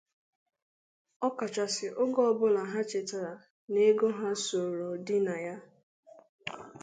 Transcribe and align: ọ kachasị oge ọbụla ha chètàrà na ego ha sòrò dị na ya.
ọ 1.25 1.27
kachasị 1.37 1.87
oge 2.01 2.21
ọbụla 2.31 2.61
ha 2.71 2.79
chètàrà 2.89 3.33
na 3.71 3.79
ego 3.89 4.07
ha 4.19 4.29
sòrò 4.45 4.89
dị 5.05 5.17
na 5.27 5.35
ya. 5.45 5.55